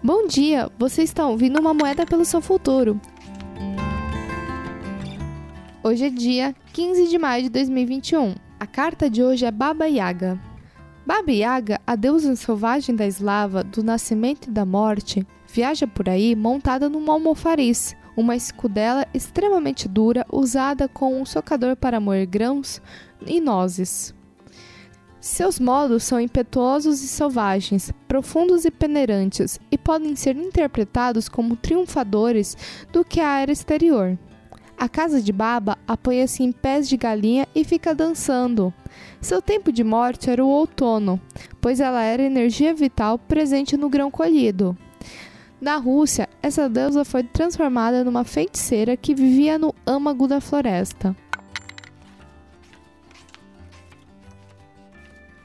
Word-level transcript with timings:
Bom 0.00 0.28
dia, 0.28 0.70
você 0.78 1.02
está 1.02 1.26
ouvindo 1.26 1.58
uma 1.58 1.74
moeda 1.74 2.06
pelo 2.06 2.24
seu 2.24 2.40
futuro. 2.40 3.00
Hoje 5.82 6.06
é 6.06 6.10
dia 6.10 6.54
15 6.72 7.08
de 7.08 7.18
maio 7.18 7.42
de 7.42 7.48
2021. 7.48 8.36
A 8.60 8.66
carta 8.66 9.10
de 9.10 9.24
hoje 9.24 9.44
é 9.44 9.50
Baba 9.50 9.86
Yaga. 9.86 10.40
Baba 11.04 11.32
Yaga, 11.32 11.80
a 11.84 11.96
deusa 11.96 12.36
selvagem 12.36 12.94
da 12.94 13.08
eslava, 13.08 13.64
do 13.64 13.82
nascimento 13.82 14.46
e 14.46 14.52
da 14.52 14.64
morte, 14.64 15.26
viaja 15.52 15.84
por 15.84 16.08
aí 16.08 16.36
montada 16.36 16.88
num 16.88 17.10
almofariz, 17.10 17.96
uma 18.16 18.36
escudela 18.36 19.04
extremamente 19.12 19.88
dura 19.88 20.24
usada 20.30 20.86
com 20.86 21.20
um 21.20 21.26
socador 21.26 21.74
para 21.74 21.98
moer 21.98 22.24
grãos 22.24 22.80
e 23.26 23.40
nozes. 23.40 24.14
Seus 25.20 25.58
modos 25.58 26.04
são 26.04 26.20
impetuosos 26.20 27.02
e 27.02 27.08
selvagens, 27.08 27.92
profundos 28.06 28.64
e 28.64 28.70
peneirantes, 28.70 29.58
e 29.70 29.76
podem 29.76 30.14
ser 30.14 30.36
interpretados 30.36 31.28
como 31.28 31.56
triunfadores 31.56 32.56
do 32.92 33.04
que 33.04 33.20
a 33.20 33.40
era 33.40 33.50
exterior. 33.50 34.16
A 34.78 34.88
casa 34.88 35.20
de 35.20 35.32
Baba 35.32 35.76
apoia-se 35.88 36.44
em 36.44 36.52
pés 36.52 36.88
de 36.88 36.96
galinha 36.96 37.48
e 37.52 37.64
fica 37.64 37.92
dançando. 37.92 38.72
Seu 39.20 39.42
tempo 39.42 39.72
de 39.72 39.82
morte 39.82 40.30
era 40.30 40.44
o 40.44 40.48
outono, 40.48 41.20
pois 41.60 41.80
ela 41.80 42.00
era 42.04 42.22
energia 42.22 42.72
vital 42.72 43.18
presente 43.18 43.76
no 43.76 43.88
grão 43.88 44.08
colhido. 44.12 44.78
Na 45.60 45.76
Rússia, 45.78 46.28
essa 46.40 46.68
deusa 46.68 47.04
foi 47.04 47.24
transformada 47.24 48.04
numa 48.04 48.22
feiticeira 48.22 48.96
que 48.96 49.16
vivia 49.16 49.58
no 49.58 49.74
âmago 49.84 50.28
da 50.28 50.40
floresta. 50.40 51.16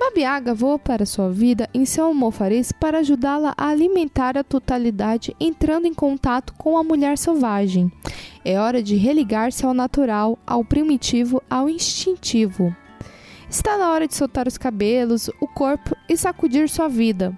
Babiaga 0.00 0.54
voa 0.54 0.78
para 0.78 1.04
sua 1.04 1.30
vida 1.30 1.68
em 1.74 1.84
seu 1.84 2.06
almofariz 2.06 2.72
para 2.72 3.00
ajudá-la 3.00 3.52
a 3.54 3.68
alimentar 3.68 4.38
a 4.38 4.42
totalidade 4.42 5.36
entrando 5.38 5.84
em 5.84 5.92
contato 5.92 6.54
com 6.54 6.78
a 6.78 6.82
mulher 6.82 7.18
selvagem. 7.18 7.92
É 8.42 8.58
hora 8.58 8.82
de 8.82 8.96
religar-se 8.96 9.66
ao 9.66 9.74
natural, 9.74 10.38
ao 10.46 10.64
primitivo, 10.64 11.42
ao 11.50 11.68
instintivo. 11.68 12.74
Está 13.50 13.76
na 13.76 13.90
hora 13.90 14.08
de 14.08 14.14
soltar 14.14 14.48
os 14.48 14.56
cabelos, 14.56 15.28
o 15.38 15.46
corpo 15.46 15.94
e 16.08 16.16
sacudir 16.16 16.66
sua 16.70 16.88
vida. 16.88 17.36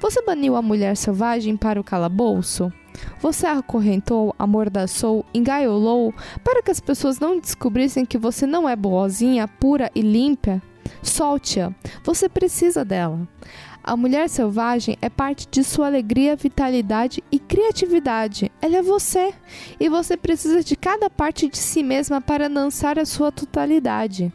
Você 0.00 0.22
baniu 0.22 0.56
a 0.56 0.62
mulher 0.62 0.96
selvagem 0.96 1.54
para 1.54 1.78
o 1.78 1.84
calabouço? 1.84 2.72
Você 3.20 3.46
acorrentou, 3.46 4.34
amordaçou, 4.38 5.22
engaiolou 5.34 6.14
para 6.42 6.62
que 6.62 6.70
as 6.70 6.80
pessoas 6.80 7.20
não 7.20 7.38
descobrissem 7.38 8.06
que 8.06 8.16
você 8.16 8.46
não 8.46 8.66
é 8.66 8.74
boazinha, 8.74 9.46
pura 9.46 9.90
e 9.94 10.00
limpa? 10.00 10.62
Solte-a. 11.02 11.72
Você 12.04 12.28
precisa 12.28 12.84
dela. 12.84 13.26
A 13.82 13.96
mulher 13.96 14.28
selvagem 14.28 14.96
é 15.00 15.08
parte 15.08 15.48
de 15.50 15.64
sua 15.64 15.86
alegria, 15.86 16.36
vitalidade 16.36 17.24
e 17.32 17.38
criatividade. 17.38 18.52
Ela 18.60 18.76
é 18.76 18.82
você. 18.82 19.32
E 19.78 19.88
você 19.88 20.16
precisa 20.16 20.62
de 20.62 20.76
cada 20.76 21.08
parte 21.08 21.48
de 21.48 21.56
si 21.56 21.82
mesma 21.82 22.20
para 22.20 22.48
lançar 22.48 22.98
a 22.98 23.06
sua 23.06 23.32
totalidade. 23.32 24.32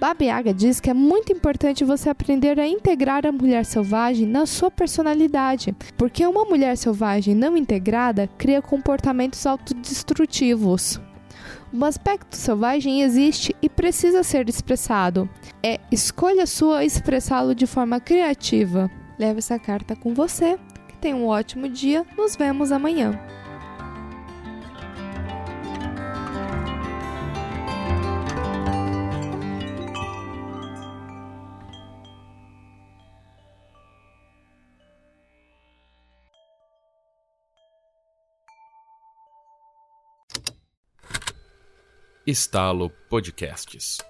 Babiaga 0.00 0.54
diz 0.54 0.78
que 0.78 0.88
é 0.88 0.94
muito 0.94 1.32
importante 1.32 1.84
você 1.84 2.08
aprender 2.08 2.60
a 2.60 2.68
integrar 2.68 3.26
a 3.26 3.32
mulher 3.32 3.64
selvagem 3.64 4.26
na 4.26 4.46
sua 4.46 4.70
personalidade, 4.70 5.74
porque 5.96 6.24
uma 6.24 6.44
mulher 6.44 6.76
selvagem 6.76 7.34
não 7.34 7.56
integrada 7.56 8.28
cria 8.38 8.62
comportamentos 8.62 9.44
autodestrutivos. 9.44 11.00
Um 11.72 11.84
aspecto 11.84 12.36
selvagem 12.36 13.02
existe 13.02 13.54
e 13.60 13.68
precisa 13.68 14.22
ser 14.22 14.48
expressado. 14.48 15.28
É 15.62 15.78
escolha 15.90 16.46
sua 16.46 16.84
expressá-lo 16.84 17.54
de 17.54 17.66
forma 17.66 18.00
criativa. 18.00 18.90
Leve 19.18 19.38
essa 19.38 19.58
carta 19.58 19.96
com 19.96 20.14
você. 20.14 20.58
Que 20.88 20.96
tenha 20.98 21.16
um 21.16 21.26
ótimo 21.26 21.68
dia. 21.68 22.06
Nos 22.16 22.36
vemos 22.36 22.72
amanhã. 22.72 23.18
Estalo 42.28 42.90
Podcasts. 43.08 44.04